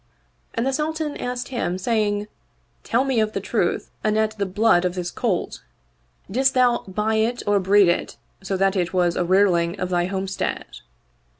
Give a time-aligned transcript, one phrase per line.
[0.55, 4.95] And the Sultan asked him saying, '* Tell me the truth anent the blood of
[4.95, 5.63] this colt.
[6.31, 10.05] Didst thou buy it or breed it so that it was a rearling of thy
[10.05, 10.65] homestead?